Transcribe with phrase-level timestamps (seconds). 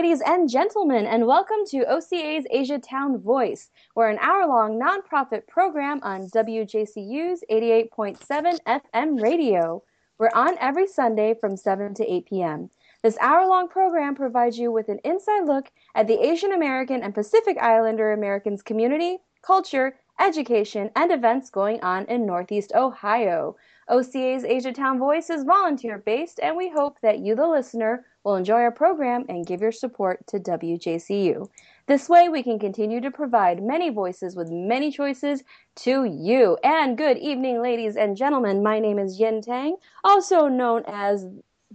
[0.00, 3.70] ladies and gentlemen, and welcome to OCA's Asia Town Voice.
[3.94, 9.82] We're an hour long nonprofit program on WJCU's 88.7 FM radio.
[10.16, 12.70] We're on every Sunday from 7 to 8 p.m.
[13.02, 17.14] This hour long program provides you with an inside look at the Asian American and
[17.14, 23.54] Pacific Islander Americans community, culture, education, and events going on in Northeast Ohio.
[23.90, 28.36] OCA's Asia Town Voice is volunteer based, and we hope that you, the listener, will
[28.36, 31.48] enjoy our program and give your support to WJCU.
[31.86, 35.42] This way, we can continue to provide many voices with many choices
[35.76, 36.56] to you.
[36.62, 38.62] And good evening, ladies and gentlemen.
[38.62, 41.26] My name is Yin Tang, also known as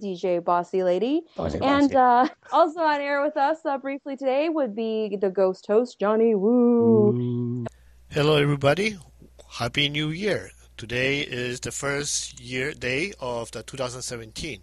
[0.01, 1.23] DJ Bossy Lady.
[1.35, 5.67] Bossy, and Uh, also on air with us uh, briefly today would be the ghost
[5.67, 7.65] host, Johnny Woo.
[8.09, 8.95] Hello, everybody.
[9.49, 10.51] Happy New Year.
[10.77, 14.59] Today is the first year day of the 2017.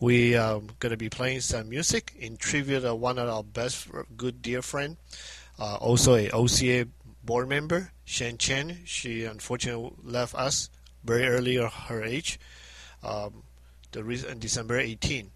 [0.00, 3.88] We are going to be playing some music in tribute of one of our best
[4.16, 4.96] good dear friend,
[5.58, 6.88] uh, also a OCA
[7.26, 8.78] board member, Shen Chen.
[8.86, 10.70] She unfortunately left us
[11.04, 12.40] very early of her age,
[13.02, 13.42] um,
[13.92, 15.30] the reason, December 18.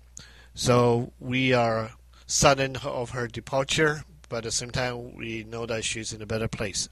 [0.55, 1.91] So we are
[2.27, 6.27] sudden of her departure, but at the same time we know that she's in a
[6.27, 6.89] better place.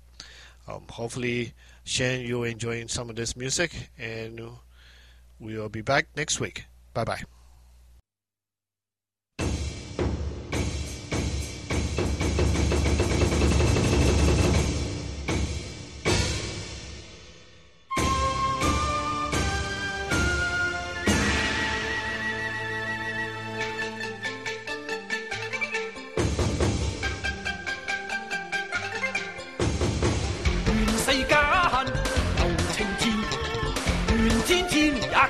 [0.69, 1.55] Um, hopefully
[1.87, 4.51] Shane, you're enjoying some of this music, and
[5.39, 6.65] we'll be back next week.
[6.93, 7.23] Bye bye.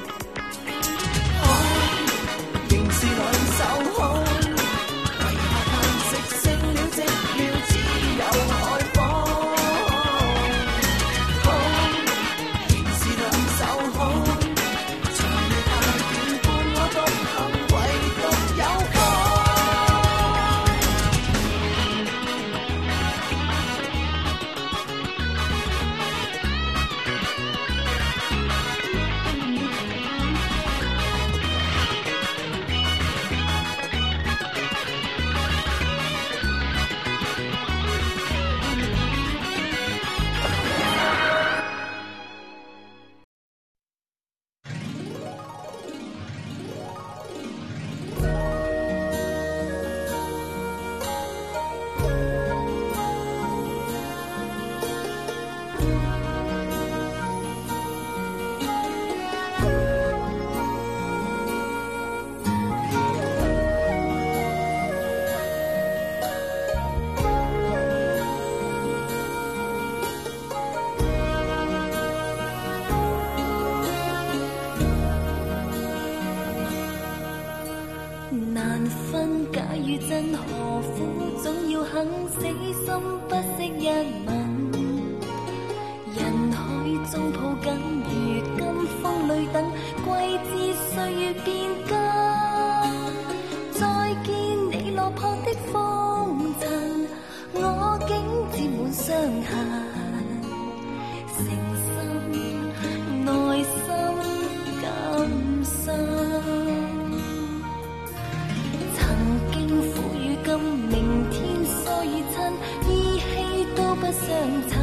[114.40, 114.79] 曾经。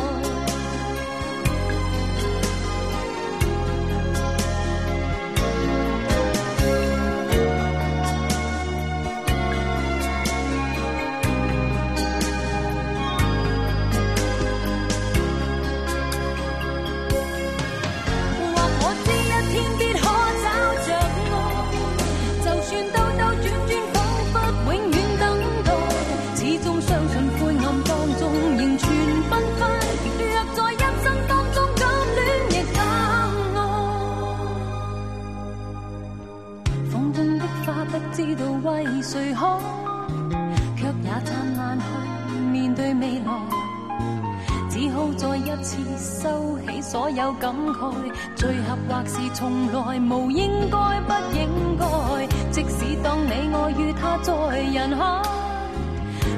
[46.89, 47.91] 所有感慨，
[48.37, 52.27] 聚合或是从来无应该不应该。
[52.49, 55.21] 即使当你爱与他在人海，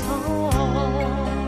[1.38, 1.42] 彩。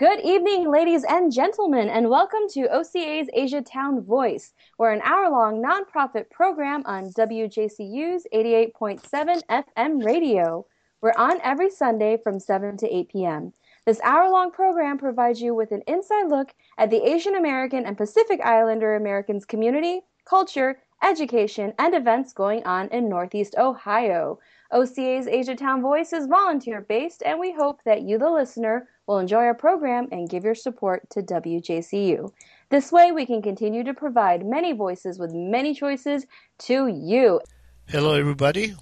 [0.00, 4.52] Good evening, ladies and gentlemen, and welcome to OCA's Asia Town Voice.
[4.78, 10.64] We're an hour long nonprofit program on WJCU's 88.7 FM radio.
[11.00, 13.52] We're on every Sunday from 7 to 8 p.m.
[13.86, 17.96] This hour long program provides you with an inside look at the Asian American and
[17.98, 24.38] Pacific Islander Americans community, culture, education, and events going on in Northeast Ohio.
[24.72, 29.18] OCA's Asia Town Voice is volunteer based, and we hope that you, the listener, will
[29.18, 32.30] enjoy our program and give your support to WJCU.
[32.68, 36.26] This way, we can continue to provide many voices with many choices
[36.68, 37.40] to you.
[37.86, 38.74] Hello, everybody.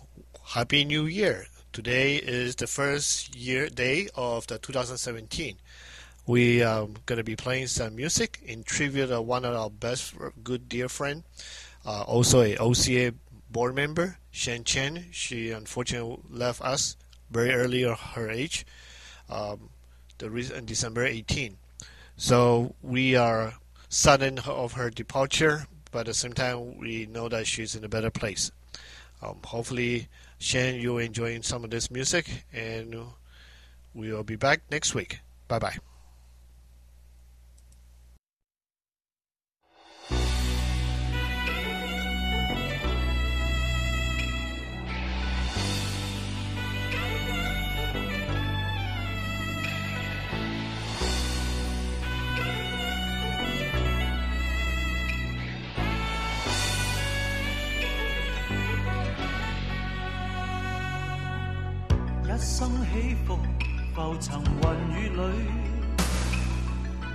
[0.45, 1.47] Happy New Year.
[1.73, 5.55] Today is the first year day of the 2017.
[6.27, 9.71] We are um, going to be playing some music in tribute to one of our
[9.71, 11.23] best good dear friend,
[11.85, 13.15] uh, also a OCA
[13.51, 15.05] board member, Shen Chen.
[15.13, 16.97] She unfortunately left us
[17.31, 18.67] very early of her age.
[19.31, 19.69] Um,
[20.19, 21.57] the reason December 18.
[22.17, 23.55] So we are
[23.89, 27.89] sudden of her departure, but at the same time we know that she's in a
[27.89, 28.51] better place.
[29.23, 32.95] Um, hopefully, Shane, you're enjoying some of this music, and
[33.95, 35.21] we will be back next week.
[35.49, 35.77] Bye bye.
[62.47, 63.37] 一生起伏，
[63.95, 65.21] 浮沉云雨里。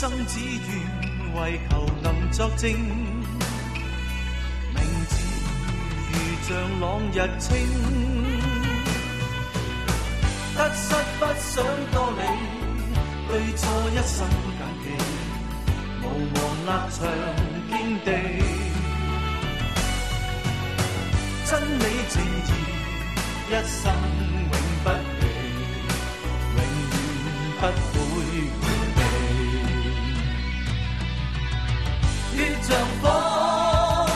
[0.00, 0.68] 心只愿
[1.42, 3.26] 为求能作证，名
[5.08, 5.16] 字
[6.12, 7.58] 如像朗日清，
[10.54, 11.52] 得失不想
[11.92, 12.20] 多理，
[13.26, 14.16] 对错一生
[14.56, 14.86] 简记，
[16.04, 16.08] 无望
[16.62, 16.98] 立场
[17.68, 17.72] 坚
[18.04, 18.08] 地，
[21.50, 22.14] 真理正
[22.46, 22.48] 义，
[23.50, 23.80] 一生
[24.44, 24.48] 永
[24.84, 24.86] 不
[25.18, 25.20] 离，
[26.56, 26.58] 永
[26.92, 26.94] 远
[27.60, 27.62] 不
[28.62, 28.67] 会。
[32.40, 34.06] 血像火，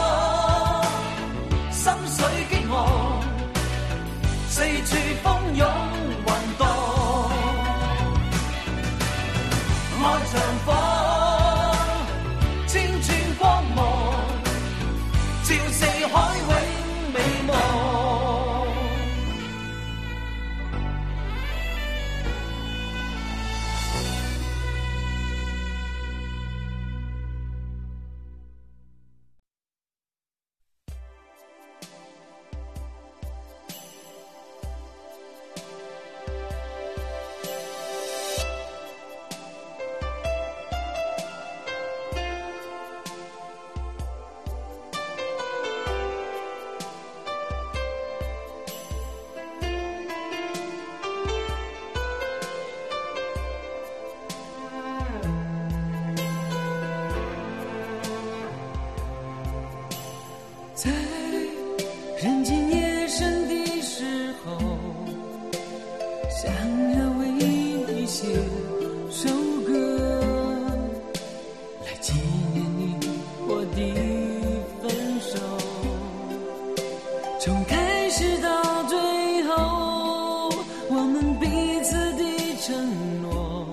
[77.43, 78.97] 从开始到最
[79.43, 80.47] 后，
[80.87, 81.45] 我们彼
[81.83, 82.23] 此的
[82.65, 83.67] 承诺，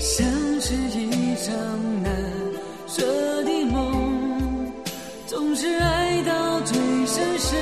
[0.00, 0.26] 像
[0.60, 2.12] 是一场难
[2.88, 3.04] 舍
[3.44, 4.72] 的梦，
[5.24, 6.74] 总是爱到最
[7.06, 7.54] 深时，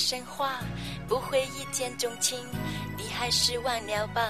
[0.10, 0.60] 神话
[1.08, 2.36] 不会一见钟情，
[2.98, 4.24] 你还是忘了吧。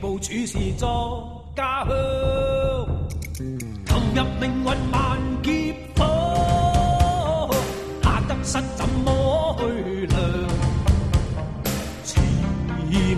[0.00, 1.90] 步处是作家乡，
[3.86, 7.48] 投入命运万劫火，
[8.28, 10.20] 得失怎么去量？
[12.02, 12.18] 骑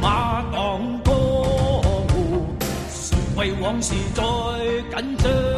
[0.01, 2.47] 马荡江湖，
[2.91, 5.58] 谁为往事再紧张？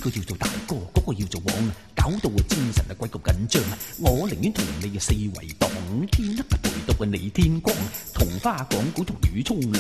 [0.08, 1.54] 我叫做大哥，嗰个要做王，
[1.94, 3.62] 搞到我精神啊鬼咁紧张。
[4.00, 5.70] 我宁愿同你啊四围荡，
[6.14, 7.76] 天黑啊陪到啊你天光，
[8.14, 9.74] 同花讲古同雨冲凉，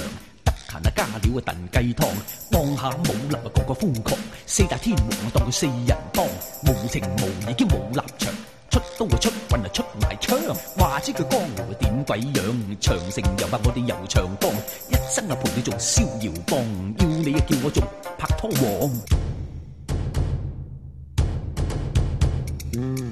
[0.43, 2.09] 得闲啊加料啊炖鸡汤，
[2.51, 8.33] 帮下武林啊个个疯狂，四大天王当佢四人帮，无情无义兼冇立场，
[8.69, 10.37] 出刀啊出棍啊出埋枪，
[10.77, 12.55] 话知佢江湖点鬼样？
[12.81, 14.51] 长城又话我哋游长江，
[14.89, 16.59] 一生啊陪你做逍遥帮，
[16.99, 17.81] 要你啊叫我做
[18.17, 18.91] 拍拖王。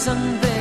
[0.05, 0.54] something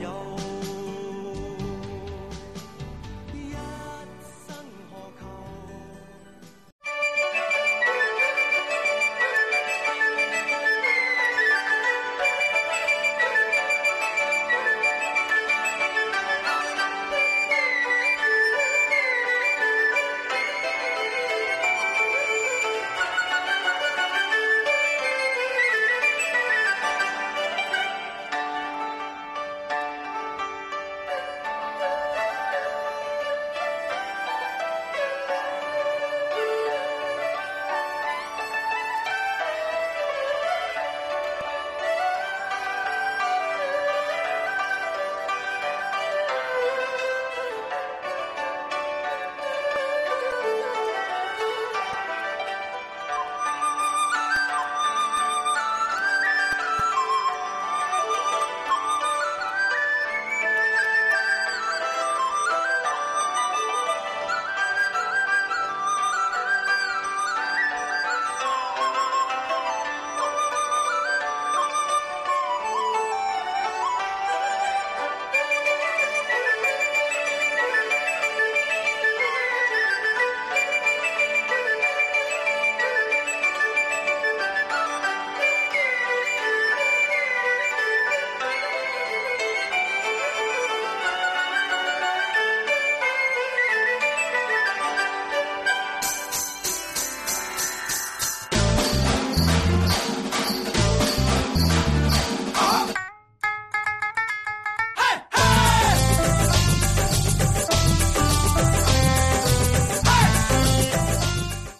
[0.00, 0.29] 遥。